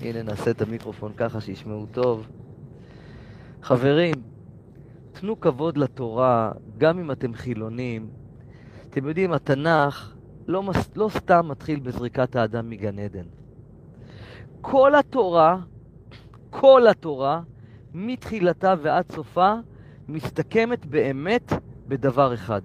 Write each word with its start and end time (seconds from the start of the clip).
הנה 0.00 0.22
נעשה 0.22 0.50
את 0.50 0.62
המיקרופון 0.62 1.12
ככה 1.16 1.40
שישמעו 1.40 1.86
טוב. 1.92 2.26
חברים, 3.62 4.14
תנו 5.12 5.40
כבוד 5.40 5.78
לתורה, 5.78 6.52
גם 6.78 6.98
אם 6.98 7.10
אתם 7.10 7.34
חילונים. 7.34 8.08
אתם 8.90 9.08
יודעים, 9.08 9.32
התנ"ך 9.32 10.14
לא, 10.46 10.62
מס, 10.62 10.96
לא 10.96 11.08
סתם 11.08 11.48
מתחיל 11.48 11.80
בזריקת 11.80 12.36
האדם 12.36 12.70
מגן 12.70 12.98
עדן. 12.98 13.22
כל 14.60 14.94
התורה, 14.94 15.58
כל 16.50 16.86
התורה, 16.86 17.40
מתחילתה 17.94 18.74
ועד 18.82 19.12
סופה, 19.12 19.54
מסתכמת 20.08 20.86
באמת 20.86 21.52
בדבר 21.88 22.34
אחד, 22.34 22.62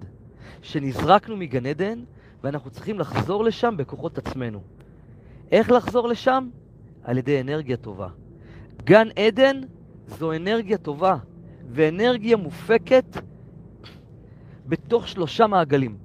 שנזרקנו 0.62 1.36
מגן 1.36 1.66
עדן 1.66 2.04
ואנחנו 2.42 2.70
צריכים 2.70 2.98
לחזור 2.98 3.44
לשם 3.44 3.74
בכוחות 3.76 4.18
עצמנו. 4.18 4.60
איך 5.52 5.70
לחזור 5.70 6.08
לשם? 6.08 6.48
על 7.04 7.18
ידי 7.18 7.40
אנרגיה 7.40 7.76
טובה. 7.76 8.08
גן 8.84 9.08
עדן 9.16 9.60
זו 10.06 10.32
אנרגיה 10.32 10.78
טובה, 10.78 11.16
ואנרגיה 11.70 12.36
מופקת 12.36 13.16
בתוך 14.66 15.08
שלושה 15.08 15.46
מעגלים. 15.46 15.96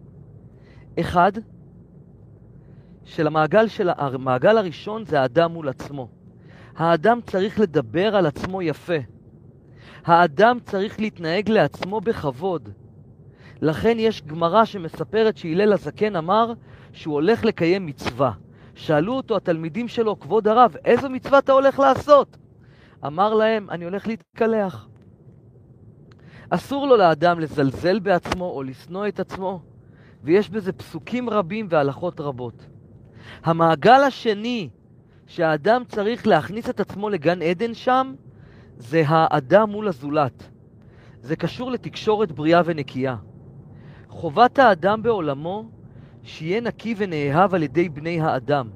אחד, 0.99 1.31
של 3.05 3.27
המעגל, 3.27 3.67
של 3.67 3.89
המעגל 3.97 4.57
הראשון 4.57 5.05
זה 5.05 5.21
האדם 5.21 5.51
מול 5.51 5.69
עצמו. 5.69 6.07
האדם 6.75 7.19
צריך 7.25 7.59
לדבר 7.59 8.15
על 8.15 8.25
עצמו 8.25 8.61
יפה. 8.61 8.97
האדם 10.05 10.57
צריך 10.65 10.99
להתנהג 10.99 11.49
לעצמו 11.49 12.01
בכבוד. 12.01 12.69
לכן 13.61 13.95
יש 13.99 14.21
גמרא 14.21 14.65
שמספרת 14.65 15.37
שהלל 15.37 15.73
הזקן 15.73 16.15
אמר 16.15 16.53
שהוא 16.93 17.13
הולך 17.13 17.45
לקיים 17.45 17.85
מצווה. 17.85 18.31
שאלו 18.79 19.13
אותו 19.13 19.35
התלמידים 19.35 19.87
שלו, 19.87 20.19
כבוד 20.19 20.47
הרב, 20.47 20.75
איזו 20.85 21.09
מצווה 21.09 21.39
אתה 21.39 21.51
הולך 21.51 21.79
לעשות? 21.79 22.37
אמר 23.05 23.33
להם, 23.33 23.69
אני 23.69 23.85
הולך 23.85 24.07
להתקלח. 24.07 24.87
אסור 26.49 26.87
לו 26.87 26.97
לאדם 26.97 27.39
לזלזל 27.39 27.99
בעצמו 27.99 28.45
או 28.45 28.63
לשנוא 28.63 29.07
את 29.07 29.19
עצמו, 29.19 29.61
ויש 30.23 30.49
בזה 30.49 30.73
פסוקים 30.73 31.29
רבים 31.29 31.67
והלכות 31.69 32.19
רבות. 32.19 32.65
המעגל 33.43 34.03
השני 34.07 34.69
שהאדם 35.27 35.83
צריך 35.87 36.27
להכניס 36.27 36.69
את 36.69 36.79
עצמו 36.79 37.09
לגן 37.09 37.41
עדן 37.41 37.73
שם, 37.73 38.13
זה 38.77 39.03
האדם 39.07 39.69
מול 39.69 39.87
הזולת. 39.87 40.49
זה 41.21 41.35
קשור 41.35 41.71
לתקשורת 41.71 42.31
בריאה 42.31 42.61
ונקייה. 42.65 43.15
חובת 44.09 44.59
האדם 44.59 45.01
בעולמו 45.01 45.69
שיהיה 46.23 46.61
נקי 46.61 46.95
ונאהב 46.97 47.53
על 47.53 47.63
ידי 47.63 47.89
בני 47.89 48.21
האדם. 48.21 48.69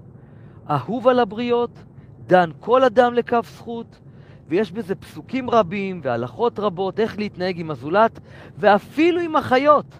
אהוב 0.69 1.07
על 1.07 1.19
הבריות, 1.19 1.83
דן 2.27 2.49
כל 2.59 2.83
אדם 2.83 3.13
לכף 3.13 3.47
זכות, 3.55 3.99
ויש 4.47 4.71
בזה 4.71 4.95
פסוקים 4.95 5.49
רבים 5.49 6.01
והלכות 6.03 6.59
רבות 6.59 6.99
איך 6.99 7.17
להתנהג 7.17 7.59
עם 7.59 7.71
הזולת, 7.71 8.19
ואפילו 8.57 9.21
עם 9.21 9.35
החיות. 9.35 9.99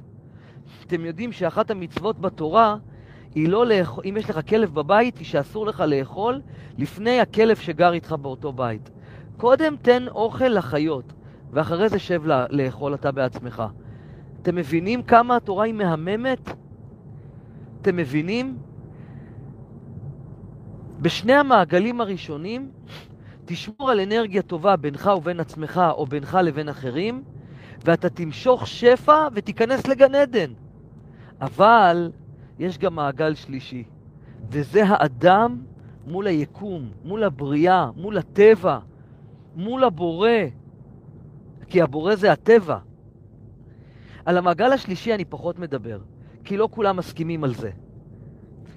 אתם 0.85 1.05
יודעים 1.05 1.31
שאחת 1.31 1.71
המצוות 1.71 2.19
בתורה 2.19 2.75
היא 3.35 3.49
לא 3.49 3.65
לאכול, 3.65 4.03
אם 4.09 4.17
יש 4.17 4.29
לך 4.29 4.39
כלב 4.49 4.73
בבית, 4.73 5.17
היא 5.17 5.25
שאסור 5.25 5.65
לך 5.65 5.83
לאכול 5.87 6.41
לפני 6.77 7.19
הכלב 7.19 7.57
שגר 7.57 7.93
איתך 7.93 8.15
באותו 8.21 8.53
בית. 8.53 8.89
קודם 9.37 9.75
תן 9.81 10.07
אוכל 10.07 10.47
לחיות, 10.47 11.13
ואחרי 11.51 11.89
זה 11.89 11.99
שב 11.99 12.21
לאכול 12.49 12.93
אתה 12.93 13.11
בעצמך. 13.11 13.63
אתם 14.41 14.55
מבינים 14.55 15.03
כמה 15.03 15.35
התורה 15.35 15.65
היא 15.65 15.73
מהממת? 15.73 16.62
אתם 17.83 17.95
מבינים? 17.95 18.57
בשני 21.01 21.33
המעגלים 21.33 22.01
הראשונים, 22.01 22.71
תשמור 23.45 23.91
על 23.91 23.99
אנרגיה 23.99 24.41
טובה 24.41 24.75
בינך 24.75 25.11
ובין 25.17 25.39
עצמך 25.39 25.81
או 25.91 26.05
בינך 26.05 26.37
לבין 26.43 26.69
אחרים, 26.69 27.23
ואתה 27.85 28.09
תמשוך 28.09 28.67
שפע 28.67 29.27
ותיכנס 29.33 29.87
לגן 29.87 30.15
עדן. 30.15 30.51
אבל 31.41 32.11
יש 32.59 32.77
גם 32.77 32.95
מעגל 32.95 33.35
שלישי, 33.35 33.83
וזה 34.49 34.83
האדם 34.85 35.57
מול 36.07 36.27
היקום, 36.27 36.89
מול 37.05 37.23
הבריאה, 37.23 37.89
מול 37.95 38.17
הטבע, 38.17 38.79
מול 39.55 39.83
הבורא, 39.83 40.29
כי 41.67 41.81
הבורא 41.81 42.15
זה 42.15 42.31
הטבע. 42.31 42.77
על 44.25 44.37
המעגל 44.37 44.71
השלישי 44.71 45.13
אני 45.13 45.25
פחות 45.25 45.59
מדבר, 45.59 45.99
כי 46.43 46.57
לא 46.57 46.67
כולם 46.71 46.97
מסכימים 46.97 47.43
על 47.43 47.53
זה. 47.53 47.71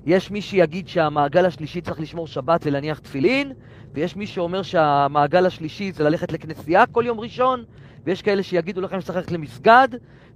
יש 0.06 0.30
מי 0.30 0.40
שיגיד 0.40 0.88
שהמעגל 0.88 1.46
השלישי 1.46 1.80
צריך 1.80 2.00
לשמור 2.00 2.26
שבת 2.26 2.60
ולהניח 2.66 2.98
תפילין, 2.98 3.52
ויש 3.92 4.16
מי 4.16 4.26
שאומר 4.26 4.62
שהמעגל 4.62 5.46
השלישי 5.46 5.92
זה 5.92 6.04
ללכת 6.04 6.32
לכנסייה 6.32 6.86
כל 6.86 7.04
יום 7.06 7.20
ראשון, 7.20 7.64
ויש 8.04 8.22
כאלה 8.22 8.42
שיגידו 8.42 8.80
לכם 8.80 9.00
שצריך 9.00 9.16
ללכת 9.16 9.32
למסגד, 9.32 9.88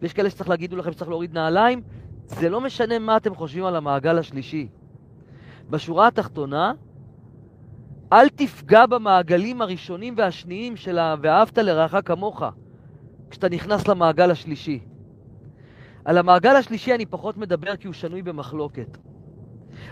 ויש 0.03 0.13
כאלה 0.13 0.31
שצריך 0.31 0.49
להגידו 0.49 0.77
לכם 0.77 0.93
שצריך 0.93 1.11
להוריד 1.11 1.35
נעליים. 1.35 1.83
זה 2.27 2.49
לא 2.49 2.61
משנה 2.61 2.99
מה 2.99 3.17
אתם 3.17 3.35
חושבים 3.35 3.65
על 3.65 3.77
המעגל 3.77 4.19
השלישי. 4.19 4.69
בשורה 5.71 6.07
התחתונה, 6.07 6.73
אל 8.13 8.29
תפגע 8.29 8.87
במעגלים 8.87 9.63
הראשונים 9.63 10.15
והשניים 10.17 10.77
של 10.77 10.99
ה... 10.99 11.15
ואהבת 11.23 11.59
לרעך 11.59 11.95
כמוך, 12.05 12.43
כשאתה 13.31 13.49
נכנס 13.49 13.89
למעגל 13.89 14.31
השלישי. 14.31 14.81
על 16.11 16.19
המעגל 16.19 16.57
השלישי 16.57 16.95
אני 16.95 17.07
פחות 17.07 17.37
מדבר 17.37 17.77
כי 17.77 17.87
הוא 17.87 17.95
שנוי 17.95 18.23
במחלוקת. 18.23 18.99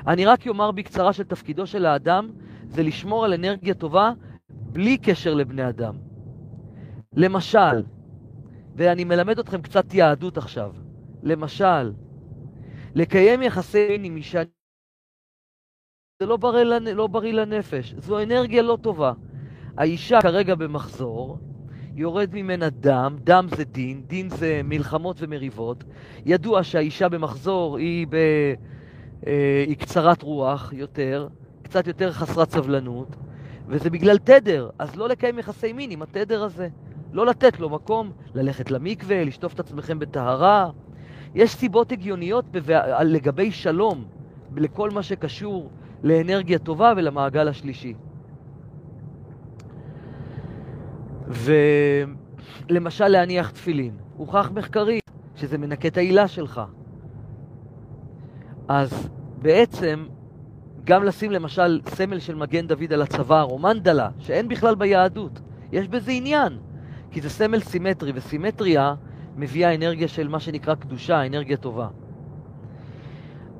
אני 0.07 0.27
רק 0.27 0.49
אומר 0.49 0.71
בקצרה 0.71 1.13
שתפקידו 1.13 1.67
של 1.67 1.87
האדם 1.87 2.31
זה 2.69 2.83
לשמור 2.83 3.25
על 3.25 3.35
אנרגיה 3.35 3.75
טובה 3.75 4.13
בלי 4.51 4.99
קשר 4.99 5.35
לבני 5.35 5.69
אדם. 5.69 5.99
למשל, 7.13 7.83
ואני 8.77 9.05
מלמד 9.05 9.39
אתכם 9.39 9.63
קצת 9.63 9.95
יהדות 9.95 10.39
עכשיו, 10.39 10.73
למשל, 11.23 11.93
לקיים 12.95 13.43
יחסי 13.43 13.89
מין 13.89 14.05
עם 14.05 14.17
אישה 14.17 14.43
זה 16.23 16.27
לא 16.27 16.37
בריא, 16.37 16.65
לא 16.95 17.07
בריא 17.07 17.33
לנפש, 17.33 17.95
זו 17.99 18.23
אנרגיה 18.23 18.63
לא 18.63 18.79
טובה. 18.81 19.13
האישה 19.77 20.23
כרגע 20.23 20.55
במחזור, 20.55 21.39
יורד 21.99 22.31
ממנה 22.33 22.71
דם, 22.71 23.17
דם 23.25 23.47
זה 23.57 23.65
דין, 23.65 24.03
דין 24.07 24.29
זה 24.29 24.61
מלחמות 24.65 25.17
ומריבות. 25.21 25.85
ידוע 26.27 26.63
שהאישה 26.63 27.09
במחזור 27.09 27.79
היא, 27.79 28.07
ב, 28.11 28.15
אה, 29.27 29.65
היא 29.67 29.77
קצרת 29.77 30.23
רוח 30.23 30.73
יותר, 30.73 31.29
קצת 31.63 31.87
יותר 31.87 32.13
חסרת 32.13 32.51
סבלנות, 32.51 33.17
וזה 33.69 33.91
בגלל 33.91 34.19
תדר, 34.19 34.71
אז 34.79 34.97
לא 34.97 35.09
לקיים 35.09 35.39
יחסי 35.39 35.73
מין 35.73 35.91
עם 35.91 36.03
התדר 36.03 36.43
הזה. 36.43 36.69
לא 37.13 37.27
לתת 37.27 37.61
לו 37.61 37.71
מקום, 37.71 38.13
ללכת 38.35 38.71
למקווה, 38.71 39.25
לשטוף 39.25 39.55
את 39.55 39.61
עצמכם 39.61 39.99
בטהרה. 39.99 40.71
יש 41.35 41.51
סיבות 41.55 41.93
הגיוניות 41.93 42.45
לגבי 43.03 43.51
שלום, 43.51 44.05
לכל 44.57 44.91
מה 44.91 45.03
שקשור 45.03 45.71
לאנרגיה 46.03 46.59
טובה 46.59 46.93
ולמעגל 46.97 47.49
השלישי. 47.49 47.95
ולמשל 51.29 53.09
להניח 53.09 53.51
תפילין, 53.51 53.97
הוכח 54.17 54.51
מחקרית 54.55 55.11
שזה 55.37 55.59
מנקה 55.59 55.89
את 55.89 55.97
העילה 55.97 56.29
שלך. 56.29 56.61
אז 58.69 59.09
בעצם 59.43 60.07
גם 60.85 61.05
לשים 61.05 61.31
למשל 61.31 61.81
סמל 61.87 62.19
של 62.19 62.35
מגן 62.35 62.67
דוד 62.67 62.93
על 62.93 63.03
הצוואר 63.03 63.45
או 63.45 63.59
מנדלה, 63.59 64.09
שאין 64.19 64.49
בכלל 64.49 64.75
ביהדות, 64.75 65.41
יש 65.73 65.89
בזה 65.89 66.13
עניין, 66.13 66.59
כי 67.11 67.21
זה 67.21 67.31
סמל 67.31 67.61
סימטרי, 67.61 68.13
וסימטריה 68.15 68.95
מביאה 69.37 69.75
אנרגיה 69.75 70.09
של 70.09 70.29
מה 70.29 70.41
שנקרא 70.41 70.75
קדושה, 70.75 71.27
אנרגיה 71.27 71.57
טובה. 71.57 71.89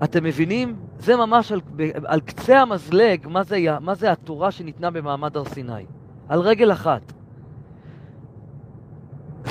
אתם 0.05 0.25
מבינים? 0.25 0.77
זה 0.99 1.17
ממש 1.17 1.53
על, 1.53 1.61
על 2.05 2.21
קצה 2.21 2.61
המזלג 2.61 3.29
מה 3.29 3.43
זה, 3.43 3.59
מה 3.81 3.95
זה 3.95 4.13
התורה 4.13 4.51
שניתנה 4.51 4.91
במעמד 4.91 5.37
הר 5.37 5.45
סיני. 5.45 5.87
על 6.29 6.41
רגל 6.41 6.73
אחת. 6.73 7.13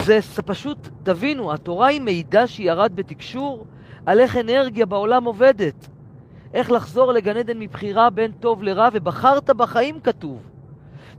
זה 0.07 0.41
פשוט, 0.45 0.89
תבינו, 1.03 1.53
התורה 1.53 1.87
היא 1.87 2.01
מידע 2.01 2.47
שירד 2.47 2.91
בתקשור 2.95 3.65
על 4.05 4.19
איך 4.19 4.37
אנרגיה 4.37 4.85
בעולם 4.85 5.23
עובדת. 5.23 5.87
איך 6.53 6.71
לחזור 6.71 7.11
לגן 7.11 7.37
עדן 7.37 7.59
מבחירה 7.59 8.09
בין 8.09 8.31
טוב 8.31 8.63
לרע, 8.63 8.89
ובחרת 8.93 9.49
בחיים 9.49 9.99
כתוב. 9.99 10.41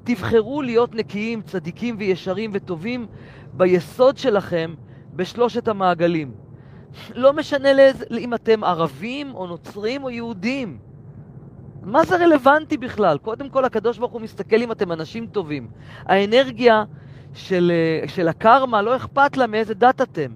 תבחרו 0.04 0.62
להיות 0.62 0.94
נקיים, 0.94 1.42
צדיקים 1.42 1.96
וישרים 1.98 2.50
וטובים 2.54 3.06
ביסוד 3.52 4.18
שלכם 4.18 4.74
בשלושת 5.12 5.68
המעגלים. 5.68 6.32
לא 7.14 7.32
משנה 7.32 7.72
לאיז, 7.72 8.04
אם 8.18 8.34
אתם 8.34 8.64
ערבים 8.64 9.34
או 9.34 9.46
נוצרים 9.46 10.04
או 10.04 10.10
יהודים. 10.10 10.78
מה 11.82 12.04
זה 12.04 12.16
רלוונטי 12.16 12.76
בכלל? 12.76 13.18
קודם 13.18 13.48
כל 13.48 13.64
הקדוש 13.64 13.98
ברוך 13.98 14.12
הוא 14.12 14.20
מסתכל 14.20 14.56
אם 14.56 14.72
אתם 14.72 14.92
אנשים 14.92 15.26
טובים. 15.26 15.68
האנרגיה 16.04 16.84
של, 17.34 17.72
אה, 17.74 18.08
של 18.08 18.28
הקרמה 18.28 18.82
לא 18.82 18.96
אכפת 18.96 19.36
לה 19.36 19.46
מאיזה 19.46 19.74
דת 19.74 20.00
אתם. 20.00 20.30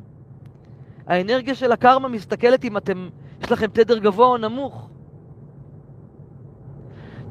האנרגיה 1.07 1.55
של 1.55 1.73
הקרמה 1.73 2.09
מסתכלת 2.09 2.65
אם 2.65 2.77
אתם, 2.77 3.09
יש 3.43 3.53
לכם 3.53 3.67
תדר 3.67 3.99
גבוה 3.99 4.27
או 4.27 4.37
נמוך. 4.37 4.89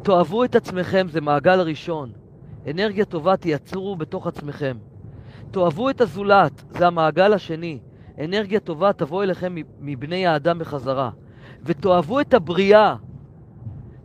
תאהבו 0.01 0.43
את 0.43 0.55
עצמכם, 0.55 1.07
זה 1.09 1.21
מעגל 1.21 1.59
הראשון. 1.59 2.11
אנרגיה 2.69 3.05
טובה 3.05 3.37
תייצרו 3.37 3.95
בתוך 3.95 4.27
עצמכם. 4.27 4.77
תאהבו 5.51 5.89
את 5.89 6.01
הזולת, 6.01 6.63
זה 6.69 6.87
המעגל 6.87 7.33
השני. 7.33 7.79
אנרגיה 8.19 8.59
טובה 8.59 8.93
תבוא 8.93 9.23
אליכם 9.23 9.55
מבני 9.79 10.27
האדם 10.27 10.59
בחזרה. 10.59 11.09
ותאהבו 11.63 12.19
את 12.19 12.33
הבריאה, 12.33 12.95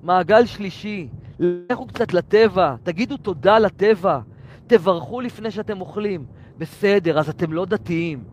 מעגל 0.02 0.46
שלישי. 0.46 1.08
לכו 1.38 1.86
קצת 1.86 2.14
לטבע, 2.14 2.74
תגידו 2.82 3.16
תודה 3.16 3.58
לטבע, 3.58 4.20
תברכו 4.66 5.20
לפני 5.20 5.50
שאתם 5.50 5.80
אוכלים. 5.80 6.24
בסדר, 6.58 7.18
אז 7.18 7.28
אתם 7.28 7.52
לא 7.52 7.64
דתיים. 7.64 8.24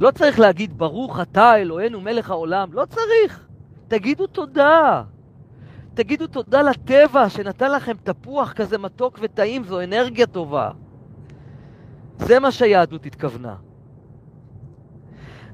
לא 0.00 0.10
צריך 0.10 0.40
להגיד 0.40 0.78
ברוך 0.78 1.20
אתה 1.20 1.56
אלוהינו 1.56 2.00
מלך 2.00 2.30
העולם, 2.30 2.72
לא 2.72 2.84
צריך. 2.84 3.46
תגידו 3.88 4.26
תודה. 4.26 5.02
תגידו 5.94 6.26
תודה 6.26 6.62
לטבע 6.62 7.28
שנתן 7.28 7.72
לכם 7.72 7.96
תפוח 8.02 8.52
כזה 8.52 8.78
מתוק 8.78 9.18
וטעים, 9.22 9.64
זו 9.64 9.82
אנרגיה 9.82 10.26
טובה. 10.26 10.70
זה 12.18 12.40
מה 12.40 12.50
שהיהדות 12.50 13.06
התכוונה. 13.06 13.54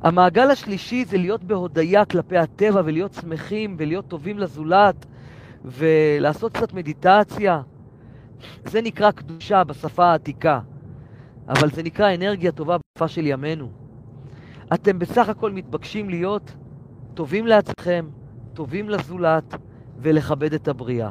המעגל 0.03 0.51
השלישי 0.51 1.05
זה 1.05 1.19
להיות 1.19 1.45
בהודיה 1.45 2.05
כלפי 2.05 2.39
הטבע 2.39 2.83
ולהיות 2.85 3.13
שמחים 3.15 3.77
ולהיות 3.79 4.09
טובים 4.09 4.39
לזולת 4.39 5.07
ולעשות 5.65 6.53
קצת 6.53 6.73
מדיטציה. 6.73 7.63
זה 8.65 8.83
נקרא 8.83 9.11
קדושה 9.11 9.65
בשפה 9.65 10.05
העתיקה, 10.05 10.61
אבל 11.49 11.71
זה 11.71 11.83
נקרא 11.83 12.15
אנרגיה 12.15 12.53
טובה 12.53 12.77
בשפה 12.77 13.09
של 13.09 13.27
ימינו. 13.27 13.71
אתם 14.75 14.99
בסך 14.99 15.29
הכל 15.29 15.53
מתבקשים 15.53 16.11
להיות 16.11 16.53
טובים 17.15 17.47
לעצמכם, 17.47 18.07
טובים 18.55 18.91
לזולת 18.91 19.55
ולכבד 19.99 20.55
את 20.55 20.69
הבריאה. 20.69 21.11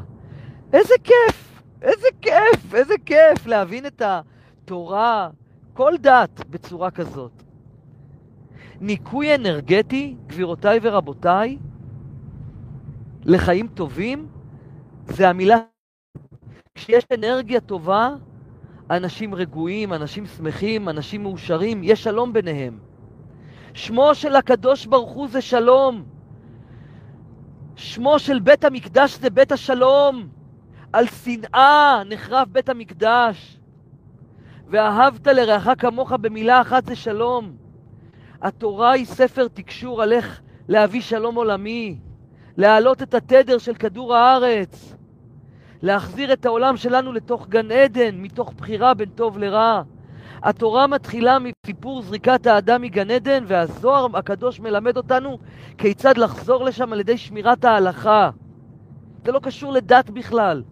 איזה 0.74 0.94
כיף! 1.04 1.62
איזה 1.82 2.08
כיף! 2.22 2.74
איזה 2.74 2.94
כיף 3.06 3.46
להבין 3.46 3.86
את 3.86 4.02
התורה, 4.02 5.30
כל 5.74 5.94
דת, 6.02 6.46
בצורה 6.50 6.92
כזאת. 6.92 7.44
ניקוי 8.82 9.36
אנרגטי, 9.36 10.16
גבירותיי 10.28 10.80
ורבותיי, 10.82 11.58
לחיים 13.26 13.68
טובים, 13.68 14.28
זה 15.06 15.30
המילה... 15.30 15.58
כשיש 16.78 17.04
אנרגיה 17.14 17.60
טובה, 17.60 18.10
אנשים 18.92 19.36
רגועים, 19.36 19.94
אנשים 19.94 20.26
שמחים, 20.26 20.90
אנשים 20.90 21.24
מאושרים, 21.24 21.84
יש 21.84 22.04
שלום 22.04 22.34
ביניהם. 22.34 22.80
שמו 23.74 24.16
של 24.16 24.36
הקדוש 24.36 24.86
ברוך 24.86 25.12
הוא 25.12 25.28
זה 25.28 25.42
שלום. 25.42 26.04
שמו 27.76 28.20
של 28.20 28.40
בית 28.40 28.66
המקדש 28.66 29.18
זה 29.18 29.30
בית 29.30 29.52
השלום. 29.52 30.28
על 30.94 31.06
שנאה 31.08 32.02
נחרב 32.10 32.48
בית 32.52 32.70
המקדש. 32.70 33.60
ואהבת 34.68 35.28
לרעך 35.28 35.70
כמוך 35.78 36.12
במילה 36.12 36.62
אחת 36.62 36.86
זה 36.86 36.96
שלום. 36.96 37.56
התורה 38.42 38.92
היא 38.92 39.06
ספר 39.06 39.48
תקשור 39.48 40.02
על 40.02 40.14
איך 40.14 40.42
להביא 40.68 41.02
שלום 41.02 41.36
עולמי, 41.36 41.98
להעלות 42.58 43.02
את 43.02 43.14
התדר 43.14 43.58
של 43.58 43.74
כדור 43.74 44.16
הארץ, 44.16 44.97
להחזיר 45.82 46.34
את 46.34 46.46
העולם 46.46 46.78
שלנו 46.78 47.14
לתוך 47.14 47.48
גן 47.48 47.72
עדן, 47.72 48.16
מתוך 48.16 48.54
בחירה 48.58 48.94
בין 48.94 49.10
טוב 49.10 49.38
לרע. 49.38 49.82
התורה 50.44 50.88
מתחילה 50.88 51.38
מסיפור 51.40 52.02
זריקת 52.02 52.48
האדם 52.48 52.82
מגן 52.82 53.12
עדן, 53.12 53.44
והזוהר 53.48 54.18
הקדוש 54.18 54.60
מלמד 54.60 54.98
אותנו 54.98 55.38
כיצד 55.78 56.18
לחזור 56.18 56.66
לשם 56.66 56.94
על 56.94 57.00
ידי 57.00 57.18
שמירת 57.18 57.66
ההלכה. 57.66 58.30
זה 59.26 59.32
לא 59.32 59.40
קשור 59.40 59.74
לדת 59.74 60.10
בכלל. 60.10 60.64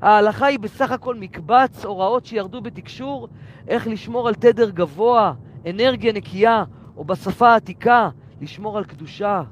ההלכה 0.00 0.46
היא 0.46 0.58
בסך 0.58 0.90
הכל 0.90 1.14
מקבץ 1.14 1.84
הוראות 1.84 2.26
שירדו 2.26 2.60
בתקשור 2.60 3.28
איך 3.68 3.86
לשמור 3.86 4.28
על 4.28 4.34
תדר 4.34 4.70
גבוה, 4.70 5.32
אנרגיה 5.70 6.12
נקייה, 6.12 6.64
או 6.96 7.04
בשפה 7.04 7.48
העתיקה, 7.48 8.08
לשמור 8.40 8.78
על 8.78 8.84
קדושה. 8.84 9.42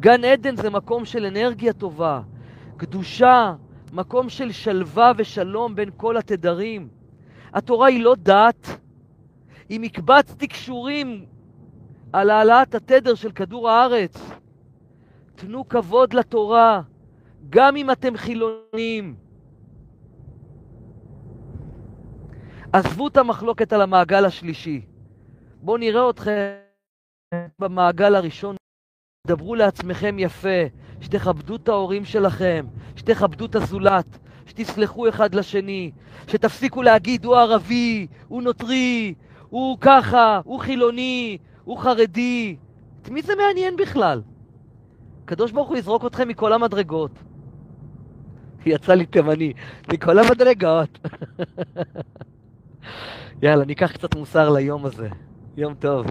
גן 0.00 0.24
עדן 0.24 0.56
זה 0.56 0.70
מקום 0.70 1.04
של 1.04 1.26
אנרגיה 1.26 1.72
טובה, 1.72 2.20
קדושה, 2.84 3.54
מקום 3.92 4.28
של 4.28 4.52
שלווה 4.52 5.12
ושלום 5.16 5.74
בין 5.74 5.90
כל 5.96 6.16
התדרים. 6.16 6.88
התורה 7.54 7.88
היא 7.88 8.04
לא 8.04 8.14
דת, 8.18 8.68
היא 9.68 9.80
מקבץ 9.80 10.34
תקשורים 10.38 11.26
על 12.12 12.30
העלאת 12.30 12.74
התדר 12.74 13.14
של 13.14 13.32
כדור 13.32 13.70
הארץ. 13.70 14.30
תנו 15.34 15.68
כבוד 15.68 16.12
לתורה, 16.12 16.82
גם 17.50 17.76
אם 17.76 17.90
אתם 17.90 18.16
חילונים. 18.16 19.16
עזבו 22.72 23.08
את 23.08 23.16
המחלוקת 23.16 23.72
על 23.72 23.80
המעגל 23.80 24.24
השלישי. 24.24 24.86
בואו 25.62 25.76
נראה 25.76 26.10
אתכם 26.10 26.52
במעגל 27.58 28.14
הראשון. 28.14 28.56
דברו 29.26 29.54
לעצמכם 29.54 30.16
יפה, 30.18 30.48
שתכבדו 31.00 31.56
את 31.56 31.68
ההורים 31.68 32.04
שלכם, 32.04 32.66
שתכבדו 32.96 33.46
את 33.46 33.54
הזולת, 33.54 34.18
שתסלחו 34.46 35.08
אחד 35.08 35.34
לשני, 35.34 35.90
שתפסיקו 36.28 36.82
להגיד 36.82 37.24
הוא 37.24 37.36
ערבי, 37.36 38.06
הוא 38.28 38.42
נוצרי, 38.42 39.14
הוא 39.48 39.78
ככה, 39.80 40.40
הוא 40.44 40.60
חילוני, 40.60 41.38
הוא 41.64 41.78
חרדי. 41.78 42.56
את 43.02 43.10
מי 43.10 43.22
זה 43.22 43.32
מעניין 43.34 43.76
בכלל? 43.76 44.22
הקדוש 45.24 45.52
ברוך 45.52 45.68
הוא 45.68 45.76
יזרוק 45.76 46.06
אתכם 46.06 46.28
מכל 46.28 46.52
המדרגות. 46.52 47.18
יצא 48.66 48.94
לי 48.94 49.06
תימני, 49.06 49.52
מכל 49.92 50.18
המדרגות. 50.18 50.98
יאללה, 53.42 53.64
ניקח 53.64 53.92
קצת 53.92 54.14
מוסר 54.14 54.50
ליום 54.50 54.86
הזה. 54.86 55.08
יום 55.56 55.74
טוב. 55.74 56.06